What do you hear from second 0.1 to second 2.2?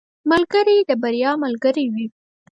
ملګری د بریا ملګری وي.